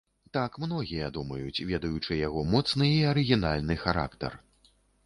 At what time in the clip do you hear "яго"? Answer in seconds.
2.27-2.47